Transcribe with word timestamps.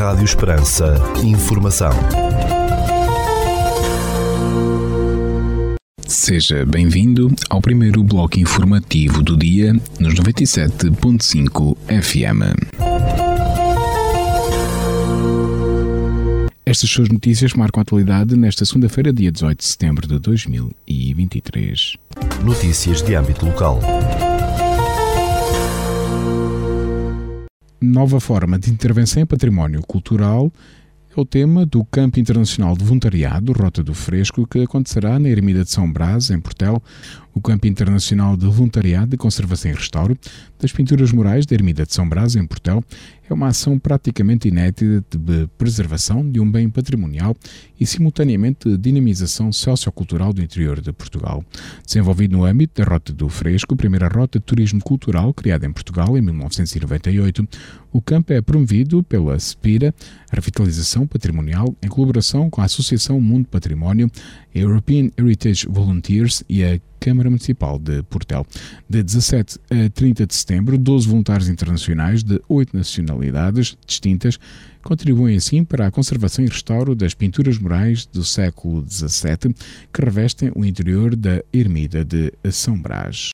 Rádio 0.00 0.24
Esperança. 0.24 0.94
Informação. 1.22 1.90
Seja 6.06 6.64
bem-vindo 6.64 7.30
ao 7.50 7.60
primeiro 7.60 8.02
bloco 8.02 8.40
informativo 8.40 9.22
do 9.22 9.36
dia 9.36 9.74
nos 9.98 10.14
97.5 10.14 11.76
FM. 12.02 12.40
Estas 16.64 16.88
suas 16.88 17.10
notícias 17.10 17.52
marcam 17.52 17.80
a 17.80 17.82
atualidade 17.82 18.34
nesta 18.38 18.64
segunda-feira, 18.64 19.12
dia 19.12 19.30
18 19.30 19.58
de 19.58 19.64
setembro 19.66 20.08
de 20.08 20.18
2023. 20.18 21.98
Notícias 22.42 23.02
de 23.02 23.14
âmbito 23.14 23.44
local. 23.44 23.80
Nova 27.82 28.20
forma 28.20 28.58
de 28.58 28.70
intervenção 28.70 29.22
em 29.22 29.26
património 29.26 29.80
cultural 29.80 30.52
é 31.16 31.18
o 31.18 31.24
tema 31.24 31.64
do 31.64 31.82
Campo 31.82 32.20
Internacional 32.20 32.76
de 32.76 32.84
Voluntariado 32.84 33.52
Rota 33.52 33.82
do 33.82 33.94
Fresco, 33.94 34.46
que 34.46 34.62
acontecerá 34.62 35.18
na 35.18 35.30
Ermida 35.30 35.64
de 35.64 35.70
São 35.70 35.90
Brás, 35.90 36.28
em 36.28 36.38
Portel, 36.38 36.82
o 37.34 37.40
Campo 37.40 37.66
Internacional 37.66 38.36
de 38.36 38.46
Voluntariado 38.46 39.10
de 39.10 39.16
Conservação 39.16 39.70
e 39.70 39.74
Restauro 39.74 40.16
das 40.58 40.72
Pinturas 40.72 41.12
Morais 41.12 41.46
da 41.46 41.54
Ermida 41.54 41.86
de 41.86 41.94
São 41.94 42.08
Brás, 42.08 42.36
em 42.36 42.46
Portel, 42.46 42.84
é 43.28 43.34
uma 43.34 43.46
ação 43.46 43.78
praticamente 43.78 44.48
inédita 44.48 45.04
de 45.16 45.46
preservação 45.56 46.28
de 46.28 46.40
um 46.40 46.50
bem 46.50 46.68
patrimonial 46.68 47.36
e, 47.78 47.86
simultaneamente, 47.86 48.68
de 48.68 48.76
dinamização 48.76 49.52
sociocultural 49.52 50.32
do 50.32 50.42
interior 50.42 50.80
de 50.80 50.92
Portugal. 50.92 51.44
Desenvolvido 51.86 52.36
no 52.36 52.44
âmbito 52.44 52.82
da 52.82 52.88
Rota 52.88 53.12
do 53.12 53.28
Fresco, 53.28 53.76
primeira 53.76 54.08
rota 54.08 54.38
de 54.38 54.44
turismo 54.44 54.80
cultural 54.82 55.32
criada 55.32 55.64
em 55.64 55.72
Portugal 55.72 56.18
em 56.18 56.20
1998, 56.20 57.48
o 57.92 58.02
campo 58.02 58.32
é 58.32 58.40
promovido 58.40 59.02
pela 59.02 59.38
SPIRA, 59.38 59.94
a 60.30 60.36
Revitalização 60.36 61.06
Patrimonial, 61.06 61.74
em 61.82 61.88
colaboração 61.88 62.50
com 62.50 62.60
a 62.60 62.64
Associação 62.64 63.20
Mundo 63.20 63.46
Património, 63.48 64.10
European 64.54 65.10
Heritage 65.16 65.66
Volunteers 65.68 66.42
e 66.48 66.64
a 66.64 66.80
Câmara 67.00 67.19
Municipal 67.28 67.78
de 67.78 68.02
Portel. 68.04 68.46
De 68.88 69.02
17 69.02 69.58
a 69.70 69.90
30 69.90 70.26
de 70.26 70.34
setembro, 70.34 70.78
12 70.78 71.08
voluntários 71.08 71.48
internacionais 71.48 72.22
de 72.22 72.40
oito 72.48 72.76
nacionalidades 72.76 73.76
distintas 73.86 74.38
contribuem 74.82 75.36
assim 75.36 75.62
para 75.62 75.86
a 75.86 75.90
conservação 75.90 76.44
e 76.44 76.48
restauro 76.48 76.94
das 76.94 77.14
pinturas 77.14 77.58
murais 77.58 78.06
do 78.06 78.24
século 78.24 78.84
XVII 78.88 79.54
que 79.92 80.02
revestem 80.02 80.50
o 80.54 80.64
interior 80.64 81.14
da 81.14 81.42
ermida 81.52 82.04
de 82.04 82.32
São 82.50 82.80
Brás. 82.80 83.30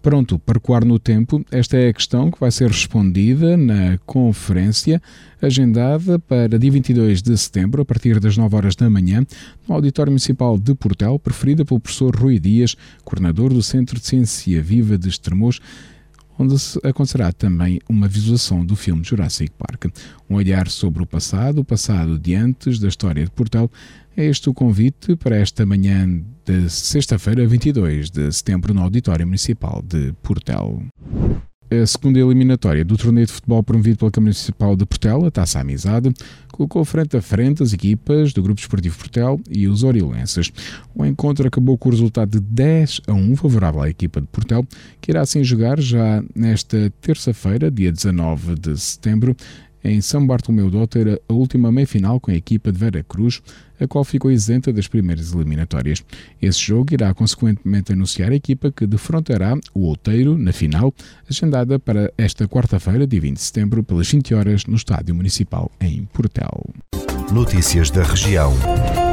Pronto, 0.00 0.38
percoar 0.38 0.84
no 0.84 0.96
tempo, 0.96 1.44
esta 1.50 1.76
é 1.76 1.88
a 1.88 1.92
questão 1.92 2.30
que 2.30 2.38
vai 2.38 2.52
ser 2.52 2.68
respondida 2.68 3.56
na 3.56 3.98
conferência 4.06 5.02
agendada 5.42 6.20
para 6.20 6.56
dia 6.56 6.70
22 6.70 7.20
de 7.20 7.36
setembro, 7.36 7.82
a 7.82 7.84
partir 7.84 8.20
das 8.20 8.36
9 8.36 8.54
horas 8.54 8.76
da 8.76 8.88
manhã, 8.88 9.26
no 9.66 9.74
Auditório 9.74 10.12
Municipal 10.12 10.56
de 10.56 10.72
Portel, 10.74 11.18
preferida 11.18 11.64
pelo 11.64 11.80
professor 11.80 12.14
Rui 12.14 12.38
Dias, 12.38 12.76
coordenador 13.04 13.52
do 13.52 13.60
Centro 13.60 13.98
de 13.98 14.06
Ciência 14.06 14.62
Viva 14.62 14.96
de 14.96 15.08
Estremoz, 15.08 15.60
onde 16.38 16.54
acontecerá 16.84 17.32
também 17.32 17.80
uma 17.88 18.06
visualização 18.06 18.64
do 18.64 18.76
filme 18.76 19.02
Jurassic 19.02 19.50
Park. 19.58 19.86
Um 20.30 20.36
olhar 20.36 20.68
sobre 20.68 21.02
o 21.02 21.06
passado, 21.06 21.60
o 21.60 21.64
passado 21.64 22.16
de 22.16 22.36
antes 22.36 22.78
da 22.78 22.86
história 22.86 23.24
de 23.24 23.30
Portel, 23.32 23.68
é 24.18 24.24
este 24.24 24.50
o 24.50 24.54
convite 24.54 25.14
para 25.14 25.36
esta 25.36 25.64
manhã 25.64 26.20
de 26.44 26.68
sexta-feira, 26.68 27.46
22 27.46 28.10
de 28.10 28.32
setembro, 28.32 28.74
no 28.74 28.82
Auditório 28.82 29.24
Municipal 29.24 29.80
de 29.80 30.12
Portel. 30.24 30.82
A 31.70 31.86
segunda 31.86 32.18
eliminatória 32.18 32.84
do 32.84 32.96
torneio 32.96 33.28
de 33.28 33.32
futebol 33.32 33.62
promovido 33.62 33.98
pela 33.98 34.10
Câmara 34.10 34.30
Municipal 34.30 34.74
de 34.74 34.84
Portel, 34.84 35.24
a 35.24 35.30
Taça 35.30 35.60
Amizade, 35.60 36.12
colocou 36.50 36.84
frente 36.84 37.16
a 37.16 37.22
frente 37.22 37.62
as 37.62 37.72
equipas 37.72 38.32
do 38.32 38.42
Grupo 38.42 38.60
Esportivo 38.60 38.98
Portel 38.98 39.40
e 39.48 39.68
os 39.68 39.84
Oriolenses. 39.84 40.50
O 40.96 41.06
encontro 41.06 41.46
acabou 41.46 41.78
com 41.78 41.88
o 41.88 41.92
resultado 41.92 42.40
de 42.40 42.40
10 42.40 43.02
a 43.06 43.12
1 43.12 43.36
favorável 43.36 43.82
à 43.82 43.88
equipa 43.88 44.20
de 44.20 44.26
Portel, 44.26 44.66
que 45.00 45.12
irá 45.12 45.20
assim 45.20 45.44
jogar 45.44 45.78
já 45.78 46.24
nesta 46.34 46.92
terça-feira, 47.00 47.70
dia 47.70 47.92
19 47.92 48.56
de 48.56 48.76
setembro, 48.80 49.36
em 49.82 50.00
São 50.00 50.26
Bartolomeu 50.26 50.70
de 50.70 50.76
Outeira 50.76 51.20
a 51.28 51.32
última 51.32 51.70
meia-final 51.70 52.20
com 52.20 52.30
a 52.30 52.34
equipa 52.34 52.72
de 52.72 52.78
Vera 52.78 53.02
Cruz, 53.02 53.40
a 53.80 53.86
qual 53.86 54.04
ficou 54.04 54.30
isenta 54.30 54.72
das 54.72 54.88
primeiras 54.88 55.32
eliminatórias. 55.32 56.04
Esse 56.40 56.60
jogo 56.60 56.92
irá 56.92 57.12
consequentemente 57.14 57.92
anunciar 57.92 58.32
a 58.32 58.34
equipa 58.34 58.72
que 58.72 58.86
defrontará 58.86 59.56
o 59.74 59.86
Outeiro 59.86 60.36
na 60.36 60.52
final, 60.52 60.92
agendada 61.28 61.78
para 61.78 62.12
esta 62.18 62.48
quarta-feira, 62.48 63.06
dia 63.06 63.20
20 63.20 63.36
de 63.36 63.42
setembro, 63.42 63.82
pelas 63.82 64.10
20 64.10 64.34
horas, 64.34 64.66
no 64.66 64.76
Estádio 64.76 65.14
Municipal 65.14 65.70
em 65.80 66.04
Portel. 66.12 66.70
Notícias 67.32 67.90
da 67.90 68.02
região. 68.02 69.07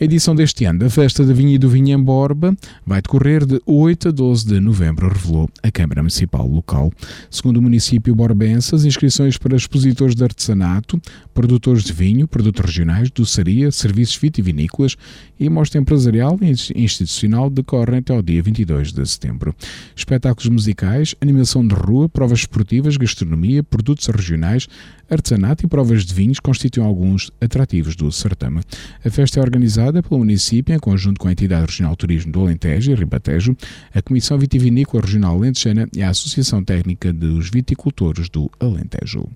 A 0.00 0.04
edição 0.06 0.34
deste 0.34 0.64
ano 0.64 0.78
da 0.78 0.88
Festa 0.88 1.26
da 1.26 1.34
Vinha 1.34 1.56
e 1.56 1.58
do 1.58 1.68
Vinho 1.68 1.94
em 1.94 2.02
Borba 2.02 2.56
vai 2.86 3.02
decorrer 3.02 3.44
de 3.44 3.60
8 3.66 4.08
a 4.08 4.10
12 4.10 4.46
de 4.46 4.58
novembro, 4.58 5.06
revelou 5.06 5.46
a 5.62 5.70
Câmara 5.70 6.00
Municipal 6.00 6.48
local. 6.48 6.90
Segundo 7.30 7.58
o 7.58 7.62
município 7.62 8.14
borbense, 8.14 8.74
as 8.74 8.86
inscrições 8.86 9.36
para 9.36 9.54
expositores 9.54 10.14
de 10.14 10.24
artesanato, 10.24 10.98
produtores 11.34 11.84
de 11.84 11.92
vinho, 11.92 12.26
produtos 12.26 12.64
regionais, 12.64 13.10
doçaria, 13.10 13.70
serviços 13.70 14.16
vitivinícolas 14.16 14.96
e 15.38 15.50
mostra 15.50 15.78
empresarial 15.78 16.38
e 16.40 16.50
institucional 16.82 17.50
decorrem 17.50 17.98
até 17.98 18.14
ao 18.14 18.22
dia 18.22 18.42
22 18.42 18.94
de 18.94 19.06
setembro. 19.06 19.54
Espetáculos 19.94 20.48
musicais, 20.48 21.14
animação 21.20 21.66
de 21.66 21.74
rua, 21.74 22.08
provas 22.08 22.38
esportivas, 22.38 22.96
gastronomia, 22.96 23.62
produtos 23.62 24.06
regionais, 24.06 24.66
artesanato 25.10 25.66
e 25.66 25.68
provas 25.68 26.06
de 26.06 26.14
vinhos 26.14 26.38
constituem 26.38 26.86
alguns 26.86 27.30
atrativos 27.40 27.96
do 27.96 28.10
certame. 28.12 28.60
A 29.04 29.10
festa 29.10 29.40
é 29.40 29.42
organizada 29.42 29.89
pelo 30.02 30.18
município 30.18 30.74
em 30.74 30.78
conjunto 30.78 31.18
com 31.18 31.28
a 31.28 31.32
entidade 31.32 31.66
regional 31.66 31.96
Turismo 31.96 32.30
do 32.30 32.40
Alentejo 32.40 32.92
e 32.92 32.94
Ribatejo, 32.94 33.56
a 33.92 34.00
Comissão 34.00 34.38
Vitivinícola 34.38 35.02
Regional 35.02 35.38
Lentejana 35.38 35.88
e 35.94 36.02
a 36.02 36.10
Associação 36.10 36.62
Técnica 36.62 37.12
dos 37.12 37.50
Viticultores 37.50 38.28
do 38.28 38.50
Alentejo. 38.60 39.28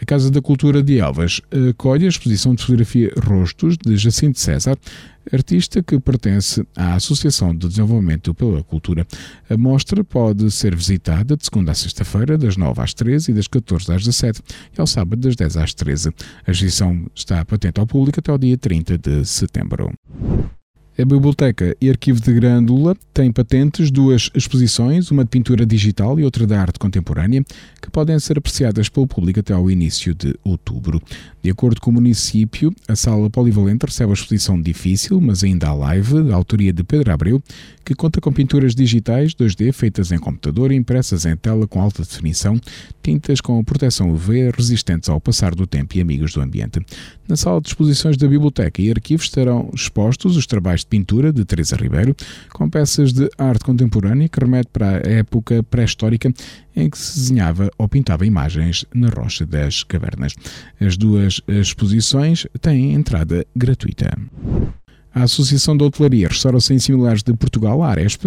A 0.00 0.04
Casa 0.06 0.30
da 0.30 0.40
Cultura 0.40 0.82
de 0.82 0.98
Elvas 0.98 1.42
acolhe 1.70 2.06
a 2.06 2.08
exposição 2.08 2.54
de 2.54 2.62
fotografia 2.62 3.12
Rostos 3.22 3.76
de 3.76 3.98
Jacinto 3.98 4.40
César, 4.40 4.78
artista 5.30 5.82
que 5.82 6.00
pertence 6.00 6.66
à 6.74 6.94
Associação 6.94 7.54
de 7.54 7.68
Desenvolvimento 7.68 8.32
pela 8.32 8.62
Cultura. 8.62 9.06
A 9.50 9.58
mostra 9.58 10.02
pode 10.02 10.50
ser 10.50 10.74
visitada 10.74 11.36
de 11.36 11.44
segunda 11.44 11.72
a 11.72 11.74
sexta-feira, 11.74 12.38
das 12.38 12.56
9 12.56 12.80
às 12.80 12.94
13 12.94 13.30
e 13.30 13.34
das 13.34 13.46
14 13.46 13.92
às 13.92 14.02
17 14.02 14.40
e 14.76 14.80
ao 14.80 14.86
sábado, 14.86 15.20
das 15.20 15.36
10 15.36 15.58
às 15.58 15.74
13. 15.74 16.08
A 16.46 16.50
exposição 16.50 17.06
está 17.14 17.44
patente 17.44 17.78
ao 17.78 17.86
público 17.86 18.20
até 18.20 18.32
o 18.32 18.38
dia 18.38 18.56
30 18.56 18.96
de 18.96 19.24
setembro. 19.26 19.92
A 21.00 21.04
Biblioteca 21.04 21.74
e 21.80 21.88
Arquivo 21.88 22.20
de 22.20 22.30
Grândola 22.30 22.94
tem 23.14 23.32
patentes 23.32 23.90
duas 23.90 24.30
exposições, 24.34 25.10
uma 25.10 25.24
de 25.24 25.30
pintura 25.30 25.64
digital 25.64 26.20
e 26.20 26.24
outra 26.24 26.46
de 26.46 26.52
arte 26.52 26.78
contemporânea, 26.78 27.42
que 27.80 27.90
podem 27.90 28.18
ser 28.18 28.36
apreciadas 28.36 28.90
pelo 28.90 29.06
público 29.06 29.40
até 29.40 29.54
ao 29.54 29.70
início 29.70 30.14
de 30.14 30.34
outubro. 30.44 31.00
De 31.42 31.50
acordo 31.50 31.80
com 31.80 31.90
o 31.90 31.94
município, 31.94 32.74
a 32.86 32.94
sala 32.94 33.30
polivalente 33.30 33.86
recebe 33.86 34.10
a 34.10 34.14
exposição 34.14 34.60
difícil, 34.60 35.20
mas 35.20 35.42
ainda 35.42 35.72
live, 35.72 36.22
da 36.24 36.34
autoria 36.34 36.70
de 36.70 36.84
Pedro 36.84 37.12
Abreu, 37.12 37.42
que 37.82 37.94
conta 37.94 38.20
com 38.20 38.30
pinturas 38.30 38.74
digitais 38.74 39.34
2D 39.34 39.72
feitas 39.72 40.12
em 40.12 40.18
computador 40.18 40.70
e 40.70 40.76
impressas 40.76 41.24
em 41.24 41.34
tela 41.34 41.66
com 41.66 41.80
alta 41.80 42.02
definição, 42.02 42.60
tintas 43.02 43.40
com 43.40 43.64
proteção 43.64 44.10
UV 44.10 44.50
resistentes 44.54 45.08
ao 45.08 45.20
passar 45.20 45.54
do 45.54 45.66
tempo 45.66 45.96
e 45.96 46.00
amigos 46.02 46.34
do 46.34 46.42
ambiente. 46.42 46.78
Na 47.26 47.36
sala 47.36 47.60
de 47.60 47.68
exposições 47.68 48.16
da 48.16 48.28
Biblioteca 48.28 48.82
e 48.82 48.90
Arquivos 48.90 49.26
estarão 49.26 49.70
expostos 49.74 50.36
os 50.36 50.46
trabalhos 50.46 50.82
de 50.82 50.88
pintura 50.88 51.32
de 51.32 51.44
Teresa 51.44 51.74
Ribeiro, 51.74 52.14
com 52.52 52.68
peças 52.68 53.12
de 53.12 53.30
arte 53.38 53.64
contemporânea 53.64 54.28
que 54.28 54.38
remete 54.38 54.68
para 54.72 54.98
a 54.98 55.10
época 55.10 55.62
pré-histórica 55.62 56.32
em 56.74 56.88
que 56.88 56.98
se 56.98 57.18
desenhava 57.18 57.70
ou 57.76 57.88
pintava 57.88 58.26
imagens 58.26 58.84
na 58.94 59.08
rocha 59.08 59.44
das 59.44 59.82
cavernas. 59.82 60.34
As 60.80 60.96
duas 60.96 61.40
exposições 61.48 62.46
têm 62.60 62.94
entrada 62.94 63.46
gratuita. 63.54 64.16
A 65.12 65.24
Associação 65.24 65.76
de 65.76 65.82
Hotelaria, 65.82 66.28
e 66.28 66.80
Similares 66.80 67.22
de 67.22 67.34
Portugal, 67.34 67.82
a 67.82 67.90
Aresp, 67.90 68.26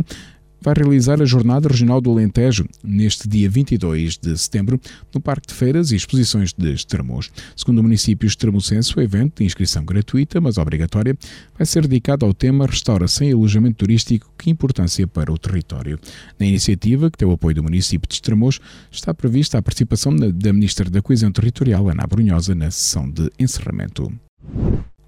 vai 0.64 0.74
realizar 0.76 1.22
a 1.22 1.26
Jornada 1.26 1.68
Regional 1.68 2.00
do 2.00 2.10
Alentejo 2.10 2.66
neste 2.82 3.28
dia 3.28 3.50
22 3.50 4.18
de 4.18 4.38
setembro 4.38 4.80
no 5.14 5.20
Parque 5.20 5.48
de 5.48 5.54
Feiras 5.54 5.92
e 5.92 5.96
Exposições 5.98 6.54
de 6.54 6.74
Estremoz. 6.74 7.30
Segundo 7.56 7.80
o 7.80 7.84
município 7.84 8.26
extremocense, 8.26 8.98
o 8.98 9.02
evento 9.02 9.40
de 9.40 9.44
inscrição 9.44 9.84
gratuita, 9.84 10.40
mas 10.40 10.58
obrigatória, 10.58 11.18
vai 11.58 11.66
ser 11.66 11.86
dedicado 11.86 12.26
ao 12.26 12.34
tema 12.34 12.66
Restauração 12.66 13.28
e 13.28 13.34
Alojamento 13.34 13.80
Turístico, 13.80 14.32
que 14.38 14.50
importância 14.50 15.06
para 15.06 15.32
o 15.32 15.38
território. 15.38 16.00
Na 16.40 16.46
iniciativa, 16.46 17.12
que 17.12 17.18
tem 17.18 17.28
o 17.28 17.34
apoio 17.34 17.56
do 17.56 17.64
município 17.64 18.08
de 18.08 18.16
Estremoz, 18.16 18.60
está 18.90 19.14
prevista 19.14 19.58
a 19.58 19.62
participação 19.62 20.16
da 20.16 20.54
Ministra 20.54 20.90
da 20.90 21.02
Coesão 21.02 21.32
Territorial, 21.32 21.90
Ana 21.90 22.08
Brunhosa, 22.08 22.56
na 22.56 22.72
sessão 22.72 23.10
de 23.10 23.30
encerramento. 23.38 24.12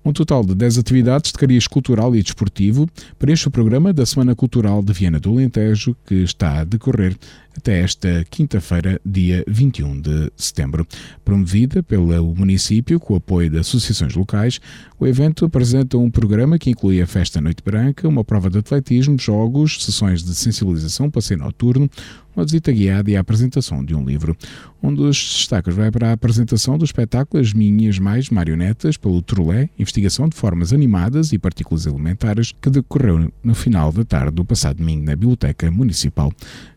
Um 0.05 0.13
total 0.13 0.45
de 0.45 0.53
10 0.53 0.77
atividades 0.77 1.31
de 1.31 1.37
cariz 1.39 1.65
cultural 1.65 2.15
e 2.15 2.21
desportivo 2.21 2.87
para 3.17 3.31
este 3.31 3.49
programa 3.49 3.91
da 3.91 4.05
Semana 4.05 4.35
Cultural 4.35 4.83
de 4.83 4.93
Viana 4.93 5.19
do 5.19 5.31
Alentejo, 5.31 5.95
que 6.05 6.13
está 6.13 6.59
a 6.59 6.63
decorrer 6.63 7.17
até 7.57 7.79
esta 7.79 8.23
quinta-feira, 8.29 9.01
dia 9.03 9.43
21 9.47 10.01
de 10.01 10.31
setembro. 10.37 10.85
Promovida 11.23 11.81
pelo 11.81 12.35
município 12.35 12.99
com 12.99 13.15
o 13.15 13.17
apoio 13.17 13.49
de 13.49 13.57
associações 13.57 14.13
locais, 14.13 14.61
o 14.99 15.07
evento 15.07 15.45
apresenta 15.45 15.97
um 15.97 16.11
programa 16.11 16.59
que 16.59 16.69
inclui 16.69 17.01
a 17.01 17.07
Festa 17.07 17.41
Noite 17.41 17.63
Branca, 17.65 18.07
uma 18.07 18.23
prova 18.23 18.47
de 18.47 18.59
atletismo, 18.59 19.17
jogos, 19.17 19.83
sessões 19.83 20.21
de 20.21 20.35
sensibilização, 20.35 21.09
passeio 21.09 21.39
noturno, 21.39 21.89
uma 22.35 22.45
visita 22.45 22.71
guiada 22.71 23.09
e 23.09 23.15
a 23.15 23.19
apresentação 23.19 23.83
de 23.83 23.95
um 23.95 24.03
livro. 24.03 24.35
Um 24.83 24.93
dos 24.93 25.17
destaques 25.17 25.73
vai 25.73 25.89
para 25.89 26.09
a 26.09 26.13
apresentação 26.13 26.77
do 26.77 26.85
espetáculo 26.85 27.41
As 27.41 27.53
Minhas 27.53 27.97
Mais 27.97 28.29
Marionetas, 28.29 28.97
pelo 28.97 29.21
Trolé, 29.21 29.69
investigação 29.79 30.29
de 30.29 30.35
formas 30.35 30.71
animadas 30.71 31.33
e 31.33 31.39
partículas 31.39 31.85
elementares, 31.85 32.53
que 32.61 32.69
decorreu 32.69 33.31
no 33.43 33.55
final 33.55 33.91
da 33.91 34.03
tarde 34.03 34.35
do 34.35 34.45
passado 34.45 34.77
domingo 34.77 35.05
na 35.05 35.15
Biblioteca 35.15 35.71
Municipal. 35.71 36.31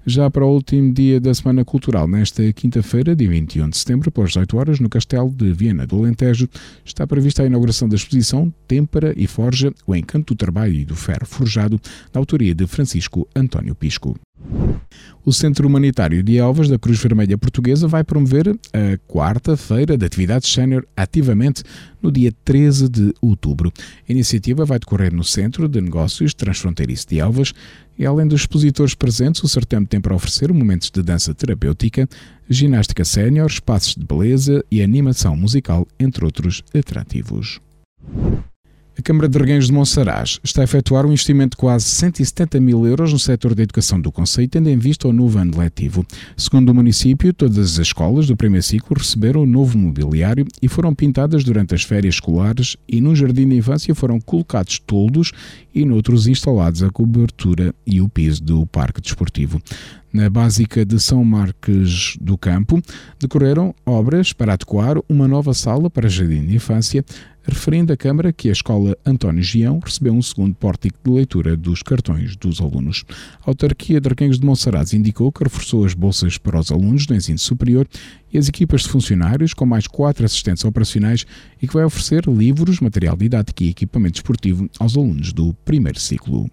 Já 0.06 0.30
para 0.30 0.46
o 0.46 0.54
último 0.54 0.90
dia 0.92 1.20
da 1.20 1.34
Semana 1.34 1.66
Cultural, 1.66 2.08
nesta 2.08 2.50
quinta-feira, 2.54 3.14
dia 3.14 3.28
21 3.28 3.68
de 3.68 3.76
setembro, 3.76 4.10
pelas 4.10 4.30
18 4.30 4.56
horas, 4.56 4.80
no 4.80 4.88
Castelo 4.88 5.30
de 5.30 5.52
Viena 5.52 5.86
do 5.86 5.98
Alentejo, 5.98 6.48
está 6.82 7.06
prevista 7.06 7.42
a 7.42 7.46
inauguração 7.46 7.88
da 7.88 7.96
exposição 7.96 8.50
Têmpera 8.66 9.12
e 9.16 9.26
Forja, 9.26 9.70
o 9.86 9.94
encanto 9.94 10.32
do 10.32 10.38
trabalho 10.38 10.74
e 10.74 10.84
do 10.84 10.96
ferro 10.96 11.26
forjado, 11.26 11.78
da 12.10 12.18
autoria 12.18 12.54
de 12.54 12.66
Francisco 12.66 13.28
António 13.36 13.74
Pisco. 13.74 14.16
O 15.24 15.32
Centro 15.32 15.66
Humanitário 15.66 16.22
de 16.22 16.38
Elvas 16.38 16.68
da 16.68 16.78
Cruz 16.78 16.98
Vermelha 16.98 17.36
Portuguesa 17.36 17.86
vai 17.86 18.02
promover 18.02 18.48
a 18.48 18.98
quarta-feira 19.06 19.96
de 19.96 20.06
atividades 20.06 20.50
sénior 20.50 20.86
ativamente 20.96 21.62
no 22.02 22.10
dia 22.10 22.32
13 22.44 22.88
de 22.88 23.14
outubro. 23.20 23.72
A 24.08 24.12
iniciativa 24.12 24.64
vai 24.64 24.78
decorrer 24.78 25.12
no 25.12 25.24
Centro 25.24 25.68
de 25.68 25.80
Negócios 25.80 26.32
Transfronteiriço 26.34 27.08
de 27.08 27.18
Elvas 27.18 27.52
e, 27.98 28.06
além 28.06 28.26
dos 28.26 28.40
expositores 28.40 28.94
presentes, 28.94 29.42
o 29.42 29.48
certame 29.48 29.86
tem 29.86 30.00
para 30.00 30.14
oferecer 30.14 30.52
momentos 30.52 30.90
de 30.90 31.02
dança 31.02 31.34
terapêutica, 31.34 32.08
ginástica 32.48 33.04
sénior, 33.04 33.50
espaços 33.50 33.94
de 33.94 34.06
beleza 34.06 34.64
e 34.70 34.80
animação 34.80 35.36
musical, 35.36 35.86
entre 35.98 36.24
outros 36.24 36.62
atrativos. 36.74 37.60
A 38.98 39.02
Câmara 39.02 39.28
de 39.28 39.38
Reguengos 39.38 39.68
de 39.68 39.72
Monsaraz 39.72 40.40
está 40.42 40.60
a 40.60 40.64
efetuar 40.64 41.06
um 41.06 41.10
investimento 41.10 41.56
de 41.56 41.60
quase 41.60 41.84
170 41.84 42.58
mil 42.58 42.84
euros 42.84 43.12
no 43.12 43.18
setor 43.18 43.54
da 43.54 43.62
educação 43.62 44.00
do 44.00 44.10
Conselho, 44.10 44.48
tendo 44.48 44.68
em 44.68 44.76
vista 44.76 45.06
o 45.06 45.12
novo 45.12 45.38
ano 45.38 45.56
letivo. 45.56 46.04
Segundo 46.36 46.70
o 46.70 46.74
município, 46.74 47.32
todas 47.32 47.74
as 47.74 47.78
escolas 47.78 48.26
do 48.26 48.36
primeiro 48.36 48.66
ciclo 48.66 48.98
receberam 48.98 49.42
o 49.42 49.46
novo 49.46 49.78
mobiliário 49.78 50.44
e 50.60 50.66
foram 50.66 50.92
pintadas 50.92 51.44
durante 51.44 51.76
as 51.76 51.84
férias 51.84 52.16
escolares 52.16 52.76
e 52.88 53.00
no 53.00 53.14
jardim 53.14 53.48
de 53.48 53.54
infância 53.54 53.94
foram 53.94 54.20
colocados 54.20 54.80
toldos 54.80 55.30
e 55.72 55.84
noutros 55.84 56.26
instalados 56.26 56.82
a 56.82 56.90
cobertura 56.90 57.72
e 57.86 58.00
o 58.00 58.08
piso 58.08 58.42
do 58.42 58.66
parque 58.66 59.00
desportivo. 59.00 59.62
Na 60.12 60.30
básica 60.30 60.84
de 60.84 60.98
São 60.98 61.22
Marques 61.22 62.16
do 62.18 62.36
Campo, 62.38 62.82
decorreram 63.20 63.74
obras 63.84 64.32
para 64.32 64.54
adequar 64.54 64.96
uma 65.08 65.28
nova 65.28 65.52
sala 65.52 65.90
para 65.90 66.08
jardim 66.08 66.46
de 66.46 66.56
infância, 66.56 67.04
referindo 67.48 67.92
à 67.92 67.96
Câmara 67.96 68.32
que 68.32 68.48
a 68.48 68.52
Escola 68.52 68.96
António 69.04 69.42
Gião 69.42 69.80
recebeu 69.84 70.12
um 70.12 70.22
segundo 70.22 70.54
pórtico 70.54 70.98
de 71.04 71.10
leitura 71.10 71.56
dos 71.56 71.82
cartões 71.82 72.36
dos 72.36 72.60
alunos. 72.60 73.04
A 73.40 73.50
autarquia 73.50 74.00
de 74.00 74.08
Arquengos 74.08 74.38
de 74.38 74.46
Monsaraz 74.46 74.92
indicou 74.92 75.32
que 75.32 75.42
reforçou 75.42 75.84
as 75.84 75.94
bolsas 75.94 76.38
para 76.38 76.58
os 76.58 76.70
alunos 76.70 77.06
do 77.06 77.14
ensino 77.14 77.38
superior 77.38 77.86
e 78.32 78.38
as 78.38 78.48
equipas 78.48 78.82
de 78.82 78.88
funcionários, 78.88 79.54
com 79.54 79.66
mais 79.66 79.86
quatro 79.86 80.24
assistentes 80.24 80.64
operacionais, 80.64 81.24
e 81.60 81.66
que 81.66 81.74
vai 81.74 81.84
oferecer 81.84 82.26
livros, 82.26 82.80
material 82.80 83.16
didático 83.16 83.62
e 83.62 83.70
equipamento 83.70 84.16
esportivo 84.16 84.68
aos 84.78 84.96
alunos 84.96 85.32
do 85.32 85.54
primeiro 85.64 85.98
ciclo. 85.98 86.50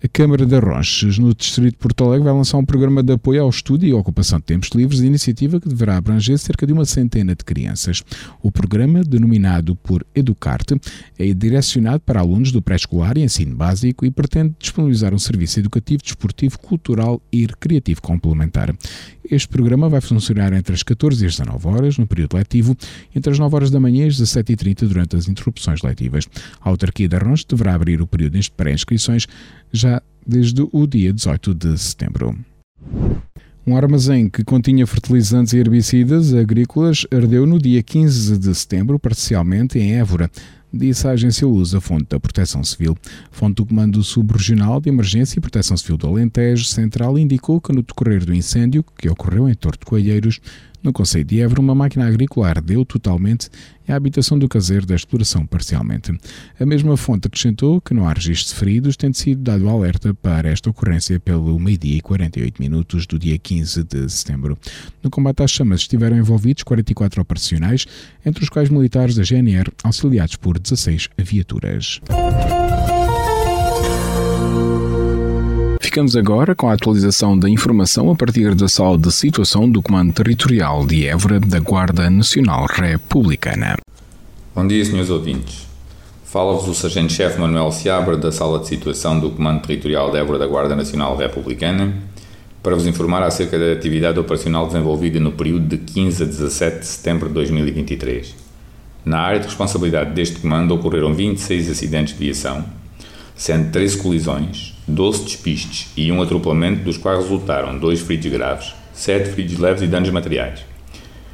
A 0.00 0.06
Câmara 0.06 0.46
de 0.46 0.56
Ronches, 0.56 1.18
no 1.18 1.34
Distrito 1.34 1.72
de 1.72 1.76
Porto 1.76 2.04
Alegre, 2.04 2.22
vai 2.22 2.32
lançar 2.32 2.56
um 2.56 2.64
programa 2.64 3.02
de 3.02 3.14
apoio 3.14 3.42
ao 3.42 3.50
estudo 3.50 3.84
e 3.84 3.92
ocupação 3.92 4.38
de 4.38 4.44
tempos 4.44 4.68
livres, 4.68 5.00
iniciativa 5.00 5.60
que 5.60 5.68
deverá 5.68 5.96
abranger 5.96 6.38
cerca 6.38 6.64
de 6.64 6.72
uma 6.72 6.84
centena 6.84 7.34
de 7.34 7.44
crianças. 7.44 8.04
O 8.40 8.52
programa, 8.52 9.02
denominado 9.02 9.74
por 9.74 10.06
Educarte, 10.14 10.80
é 11.18 11.34
direcionado 11.34 11.98
para 11.98 12.20
alunos 12.20 12.52
do 12.52 12.62
pré-escolar 12.62 13.18
e 13.18 13.22
ensino 13.22 13.56
básico 13.56 14.06
e 14.06 14.10
pretende 14.12 14.54
disponibilizar 14.56 15.12
um 15.12 15.18
serviço 15.18 15.58
educativo, 15.58 16.00
desportivo, 16.00 16.60
cultural 16.60 17.20
e 17.32 17.44
recreativo 17.44 18.00
complementar. 18.00 18.72
Este 19.30 19.46
programa 19.46 19.90
vai 19.90 20.00
funcionar 20.00 20.54
entre 20.54 20.72
as 20.72 20.82
14 20.82 21.22
e 21.22 21.26
as 21.26 21.36
19 21.36 21.68
horas, 21.68 21.98
no 21.98 22.06
período 22.06 22.36
letivo, 22.36 22.74
entre 23.14 23.30
as 23.30 23.38
9 23.38 23.54
horas 23.54 23.70
da 23.70 23.78
manhã 23.78 24.04
e 24.04 24.08
as 24.08 24.18
17h30 24.18 24.88
durante 24.88 25.16
as 25.16 25.28
interrupções 25.28 25.82
letivas. 25.82 26.26
A 26.62 26.70
autarquia 26.70 27.06
de 27.06 27.14
Arrons 27.14 27.44
deverá 27.44 27.74
abrir 27.74 28.00
o 28.00 28.06
período 28.06 28.38
de 28.38 28.50
pré-inscrições 28.50 29.26
já 29.72 30.02
desde 30.26 30.66
o 30.72 30.86
dia 30.86 31.12
18 31.12 31.54
de 31.54 31.78
setembro. 31.78 32.36
Um 33.66 33.76
armazém 33.76 34.30
que 34.30 34.42
continha 34.44 34.86
fertilizantes 34.86 35.52
e 35.52 35.58
herbicidas 35.58 36.32
agrícolas 36.32 37.06
ardeu 37.12 37.46
no 37.46 37.58
dia 37.58 37.82
15 37.82 38.38
de 38.38 38.54
setembro, 38.54 38.98
parcialmente 38.98 39.78
em 39.78 39.94
Évora 39.96 40.30
disse 40.72 41.06
a 41.06 41.12
agência 41.12 41.46
Lusa, 41.46 41.80
fonte 41.80 42.06
da 42.08 42.20
Proteção 42.20 42.62
Civil. 42.62 42.96
Fonte 43.30 43.56
do 43.56 43.66
Comando 43.66 44.02
Subregional 44.02 44.80
de 44.80 44.88
Emergência 44.88 45.38
e 45.38 45.40
Proteção 45.40 45.76
Civil 45.76 45.96
do 45.96 46.06
Alentejo 46.06 46.64
Central 46.64 47.18
indicou 47.18 47.60
que 47.60 47.72
no 47.72 47.82
decorrer 47.82 48.24
do 48.24 48.34
incêndio, 48.34 48.84
que 48.98 49.08
ocorreu 49.08 49.48
em 49.48 49.54
Torto 49.54 49.86
Coelheiros, 49.86 50.40
no 50.82 50.92
Conselho 50.92 51.24
de 51.24 51.40
Évora, 51.40 51.60
uma 51.60 51.74
máquina 51.74 52.06
agrícola 52.06 52.48
ardeu 52.48 52.84
totalmente 52.84 53.50
e 53.86 53.90
a 53.90 53.96
habitação 53.96 54.38
do 54.38 54.48
caseiro 54.48 54.86
da 54.86 54.94
exploração 54.94 55.44
parcialmente. 55.44 56.16
A 56.58 56.64
mesma 56.64 56.96
fonte 56.96 57.26
acrescentou 57.26 57.80
que 57.80 57.92
não 57.92 58.06
há 58.06 58.12
registros 58.12 58.52
de 58.52 58.60
feridos, 58.60 58.96
tendo 58.96 59.14
sido 59.14 59.42
dado 59.42 59.68
alerta 59.68 60.14
para 60.14 60.48
esta 60.48 60.70
ocorrência 60.70 61.18
pelo 61.18 61.58
meio-dia 61.58 61.96
e 61.96 62.00
48 62.00 62.62
minutos 62.62 63.06
do 63.06 63.18
dia 63.18 63.36
15 63.36 63.82
de 63.82 64.08
setembro. 64.08 64.56
No 65.02 65.10
combate 65.10 65.42
às 65.42 65.50
chamas 65.50 65.80
estiveram 65.80 66.16
envolvidos 66.16 66.62
44 66.62 67.20
operacionais, 67.20 67.86
entre 68.24 68.44
os 68.44 68.48
quais 68.48 68.68
militares 68.68 69.16
da 69.16 69.24
GNR, 69.24 69.72
auxiliados 69.82 70.36
por 70.36 70.57
16 70.58 71.08
viaturas. 71.16 72.00
Ficamos 75.80 76.14
agora 76.14 76.54
com 76.54 76.68
a 76.68 76.74
atualização 76.74 77.38
da 77.38 77.48
informação 77.48 78.10
a 78.10 78.14
partir 78.14 78.54
da 78.54 78.68
sala 78.68 78.98
de 78.98 79.10
situação 79.10 79.68
do 79.68 79.82
Comando 79.82 80.12
Territorial 80.12 80.86
de 80.86 81.06
Évora 81.06 81.40
da 81.40 81.58
Guarda 81.58 82.10
Nacional 82.10 82.66
Republicana. 82.66 83.76
Bom 84.54 84.66
dia, 84.66 84.84
senhores 84.84 85.10
ouvintes. 85.10 85.66
Fala-vos 86.24 86.68
o 86.68 86.74
Sargento-Chefe 86.74 87.40
Manuel 87.40 87.72
Seabra 87.72 88.16
da 88.16 88.30
sala 88.30 88.58
de 88.58 88.66
situação 88.66 89.18
do 89.18 89.30
Comando 89.30 89.62
Territorial 89.62 90.10
de 90.10 90.18
Évora 90.18 90.38
da 90.38 90.46
Guarda 90.46 90.76
Nacional 90.76 91.16
Republicana 91.16 91.94
para 92.62 92.74
vos 92.74 92.86
informar 92.86 93.22
acerca 93.22 93.58
da 93.58 93.72
atividade 93.72 94.18
operacional 94.18 94.66
desenvolvida 94.66 95.18
no 95.18 95.32
período 95.32 95.68
de 95.68 95.78
15 95.78 96.22
a 96.22 96.26
17 96.26 96.80
de 96.80 96.86
setembro 96.86 97.28
de 97.28 97.34
2023. 97.34 98.47
Na 99.08 99.20
área 99.20 99.40
de 99.40 99.46
responsabilidade 99.46 100.10
deste 100.10 100.38
comando 100.38 100.74
ocorreram 100.74 101.14
26 101.14 101.70
acidentes 101.70 102.12
de 102.12 102.22
viação, 102.22 102.62
sendo 103.34 103.72
13 103.72 103.96
colisões, 104.02 104.74
12 104.86 105.24
despistes 105.24 105.90
e 105.96 106.12
um 106.12 106.20
atropelamento, 106.20 106.84
dos 106.84 106.98
quais 106.98 107.22
resultaram 107.22 107.78
dois 107.78 108.02
feridos 108.02 108.30
graves, 108.30 108.74
7 108.92 109.30
feridos 109.30 109.58
leves 109.58 109.80
e 109.80 109.86
danos 109.86 110.10
materiais. 110.10 110.60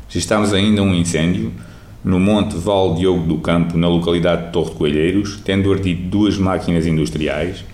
Registámos 0.06 0.54
ainda 0.54 0.82
um 0.82 0.94
incêndio 0.94 1.52
no 2.04 2.20
Monte 2.20 2.56
Val 2.56 2.94
Diogo 2.94 3.26
do 3.26 3.38
Campo, 3.38 3.76
na 3.76 3.88
localidade 3.88 4.46
de 4.46 4.52
Torre 4.52 4.70
de 4.70 4.76
Coelheiros, 4.76 5.40
tendo 5.44 5.72
ardido 5.72 6.08
duas 6.08 6.38
máquinas 6.38 6.86
industriais, 6.86 7.64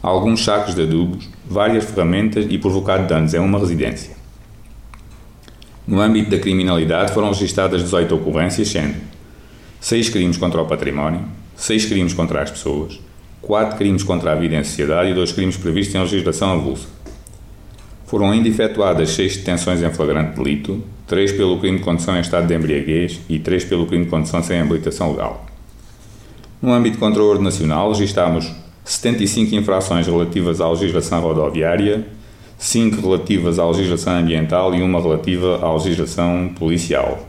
alguns 0.00 0.44
sacos 0.44 0.76
de 0.76 0.82
adubos, 0.82 1.28
várias 1.44 1.84
ferramentas 1.84 2.46
e 2.48 2.56
provocado 2.58 3.08
danos 3.08 3.34
em 3.34 3.40
uma 3.40 3.58
residência. 3.58 4.12
No 5.84 6.00
âmbito 6.00 6.30
da 6.30 6.38
criminalidade 6.38 7.12
foram 7.12 7.30
registadas 7.30 7.82
18 7.82 8.14
ocorrências, 8.14 8.68
sendo 8.68 9.17
6 9.80 10.08
crimes 10.10 10.36
contra 10.36 10.60
o 10.60 10.66
património, 10.66 11.22
6 11.56 11.86
crimes 11.86 12.14
contra 12.14 12.42
as 12.42 12.50
pessoas, 12.50 13.00
quatro 13.40 13.76
crimes 13.76 14.02
contra 14.02 14.32
a 14.32 14.34
vida 14.34 14.56
em 14.56 14.64
sociedade 14.64 15.10
e 15.10 15.14
dois 15.14 15.32
crimes 15.32 15.56
previstos 15.56 15.94
em 15.94 16.00
legislação 16.00 16.52
avulsa. 16.52 16.86
Foram 18.06 18.30
ainda 18.30 18.48
efetuadas 18.48 19.10
seis 19.10 19.36
detenções 19.36 19.82
em 19.82 19.90
flagrante 19.90 20.36
delito, 20.36 20.82
três 21.06 21.30
pelo 21.30 21.58
crime 21.58 21.78
de 21.78 21.84
condução 21.84 22.16
em 22.16 22.20
estado 22.20 22.46
de 22.46 22.54
embriaguez 22.54 23.20
e 23.28 23.38
três 23.38 23.64
pelo 23.64 23.86
crime 23.86 24.04
de 24.04 24.10
condução 24.10 24.42
sem 24.42 24.60
habilitação 24.60 25.10
legal. 25.10 25.46
No 26.60 26.72
âmbito 26.72 26.98
contra 26.98 27.22
o 27.22 27.40
nacional, 27.40 27.90
registámos 27.92 28.50
75 28.84 29.54
infrações 29.54 30.06
relativas 30.06 30.60
à 30.60 30.70
legislação 30.70 31.20
rodoviária, 31.20 32.06
5 32.56 33.00
relativas 33.00 33.58
à 33.58 33.66
legislação 33.66 34.14
ambiental 34.14 34.74
e 34.74 34.82
uma 34.82 35.00
relativa 35.00 35.58
à 35.62 35.72
legislação 35.74 36.50
policial. 36.58 37.27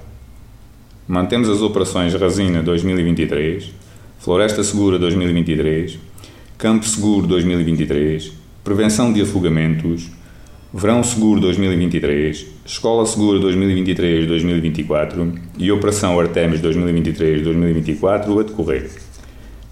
Mantemos 1.11 1.49
as 1.49 1.59
operações 1.63 2.13
Resina 2.13 2.61
2023, 2.61 3.73
Floresta 4.19 4.63
Segura 4.63 4.99
2023, 4.99 5.97
Campo 6.55 6.85
Seguro 6.85 7.25
2023, 7.25 8.31
Prevenção 8.63 9.11
de 9.11 9.19
Afogamentos, 9.19 10.11
Verão 10.71 11.01
Seguro 11.01 11.41
2023, 11.41 12.45
Escola 12.63 13.07
Segura 13.07 13.39
2023-2024 13.39 15.33
e 15.57 15.71
Operação 15.71 16.19
Artemis 16.19 16.61
2023-2024 16.61 18.39
a 18.39 18.43
decorrer. 18.43 18.91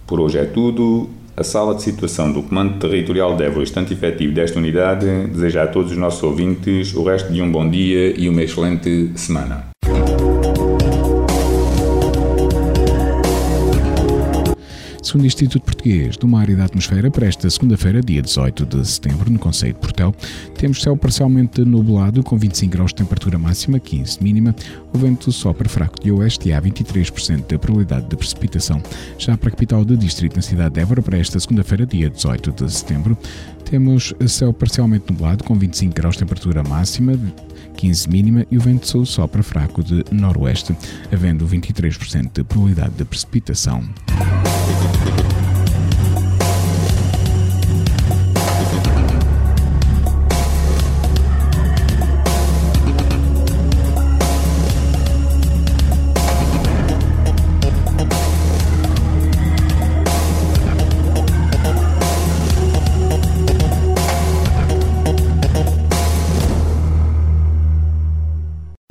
Por 0.07 0.19
hoje 0.19 0.39
é 0.39 0.45
tudo 0.45 1.07
a 1.35 1.43
Sala 1.43 1.75
de 1.75 1.83
Situação 1.83 2.31
do 2.31 2.41
Comando 2.41 2.79
Territorial 2.79 3.35
de 3.35 3.43
Évora, 3.43 3.63
estante 3.63 3.93
efetivo 3.93 4.33
desta 4.33 4.57
unidade, 4.57 5.05
deseja 5.27 5.65
a 5.65 5.67
todos 5.67 5.91
os 5.91 5.97
nossos 5.99 6.23
ouvintes 6.23 6.95
o 6.95 7.03
resto 7.03 7.31
de 7.31 7.43
um 7.43 7.51
bom 7.51 7.69
dia 7.69 8.19
e 8.19 8.27
uma 8.27 8.41
excelente 8.41 9.11
semana. 9.13 9.76
Segundo 15.07 15.23
o 15.23 15.27
Instituto 15.27 15.61
Português 15.61 16.17
do 16.17 16.27
Mar 16.27 16.49
e 16.49 16.55
da 16.55 16.65
Atmosfera, 16.65 17.09
para 17.09 17.25
esta 17.25 17.49
segunda-feira, 17.49 18.01
dia 18.01 18.21
18 18.21 18.65
de 18.65 18.85
setembro, 18.85 19.31
no 19.31 19.39
Conselho 19.39 19.71
de 19.71 19.79
Portel, 19.79 20.13
temos 20.57 20.81
céu 20.81 20.97
parcialmente 20.97 21.61
nublado, 21.61 22.21
com 22.21 22.37
25 22.37 22.69
graus 22.69 22.91
de 22.91 22.95
temperatura 22.95 23.39
máxima, 23.39 23.79
15 23.79 24.21
mínima. 24.21 24.53
O 24.93 24.97
vento 24.97 25.31
sopra 25.31 25.69
fraco 25.69 25.97
de 26.03 26.11
oeste 26.11 26.49
e 26.49 26.53
há 26.53 26.61
23% 26.61 27.47
de 27.47 27.57
probabilidade 27.57 28.05
de 28.09 28.17
precipitação. 28.17 28.83
Já 29.17 29.37
para 29.37 29.47
a 29.47 29.51
capital 29.51 29.85
do 29.85 29.95
distrito, 29.95 30.35
na 30.35 30.41
cidade 30.41 30.75
de 30.75 30.81
Évora, 30.81 31.01
para 31.01 31.17
esta 31.17 31.39
segunda-feira, 31.39 31.85
dia 31.85 32.09
18 32.09 32.51
de 32.51 32.69
setembro, 32.69 33.17
temos 33.63 34.13
céu 34.27 34.51
parcialmente 34.51 35.05
nublado, 35.09 35.41
com 35.45 35.57
25 35.57 35.95
graus 35.95 36.15
de 36.15 36.19
temperatura 36.19 36.63
máxima, 36.63 37.17
15 37.77 38.09
mínima 38.09 38.45
e 38.51 38.57
o 38.57 38.59
vento 38.59 38.85
sul 38.85 39.05
sopra 39.05 39.41
fraco 39.41 39.81
de 39.81 40.03
noroeste, 40.11 40.75
havendo 41.13 41.47
23% 41.47 42.29
de 42.33 42.43
probabilidade 42.43 42.95
de 42.95 43.05
precipitação. 43.05 43.85